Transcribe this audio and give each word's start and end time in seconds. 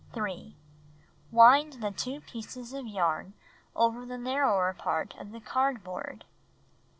3. 0.15 0.57
Wind 1.29 1.73
the 1.73 1.91
2 1.91 2.21
pieces 2.21 2.73
of 2.73 2.87
yarn 2.87 3.35
over 3.75 4.03
the 4.03 4.17
narrower 4.17 4.73
part 4.73 5.13
of 5.19 5.31
the 5.31 5.39
cardboard. 5.39 6.25